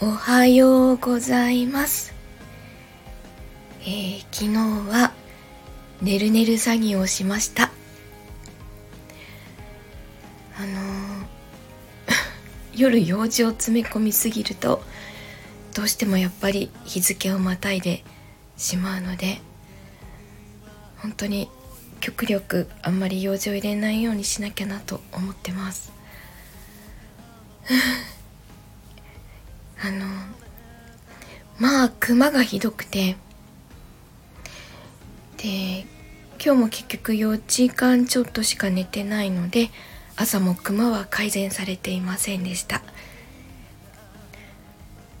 [0.00, 2.14] おはようございます、
[3.82, 4.54] えー、昨日
[4.88, 5.12] は
[6.00, 7.72] ねるねる詐欺をしました。
[10.56, 10.70] あのー、
[12.76, 14.82] 夜用事を詰め込みすぎると
[15.74, 18.04] どうしてもやっぱり日付をまたいで
[18.56, 19.40] しまうので
[20.98, 21.48] 本当に
[22.00, 25.92] 極力あんまり用事を入れないようにしなきゃなと思ってます
[29.80, 30.06] あの
[31.58, 33.16] まあクマがひどくて。
[35.38, 35.86] で
[36.44, 39.70] 今日も結局4時間ちょっとしか寝てないので
[40.16, 42.82] 朝もクマは改善されていませんでした。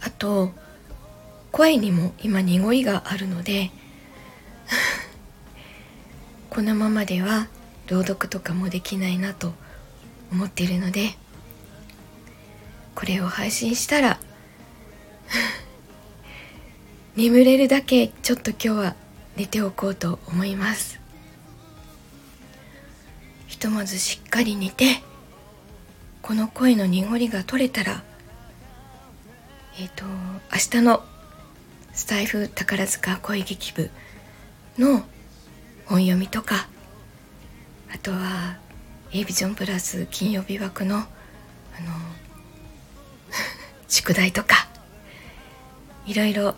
[0.00, 0.52] あと
[1.50, 3.70] 声にも今濁りがあるので
[6.50, 7.48] このままでは
[7.88, 9.54] 朗読とかもできないなと
[10.30, 11.16] 思っているので
[12.94, 14.20] これを配信したら
[17.18, 18.94] 眠れるだけちょっと今日は
[19.36, 21.00] 寝ておこうと思います。
[23.48, 25.02] ひとまずしっかり寝て
[26.22, 28.04] この声の濁りが取れたら
[29.80, 30.04] えっ、ー、と
[30.52, 31.02] 明日の
[31.92, 33.90] スタイフ宝塚声劇部
[34.78, 35.02] の
[35.86, 36.68] 本読みとか
[37.92, 38.58] あとは
[39.10, 41.08] A ビジョンプラス金曜日枠のあの
[43.88, 44.68] 宿題とか
[46.06, 46.54] いろいろ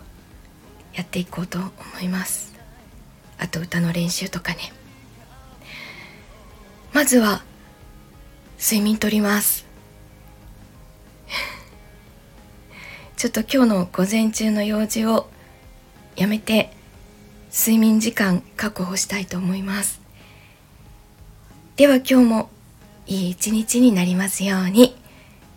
[0.93, 1.69] やっていこうと思
[2.01, 2.53] います。
[3.37, 4.73] あと歌の練習とかね。
[6.93, 7.43] まずは
[8.59, 9.65] 睡眠とります。
[13.17, 15.29] ちょっと今日の午前中の用事を
[16.15, 16.73] やめて
[17.51, 20.01] 睡眠時間確保したいと思います。
[21.75, 22.49] では今日も
[23.07, 24.95] いい一日になりますように。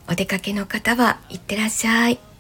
[0.06, 2.33] お出かけの方はいってらっしゃい。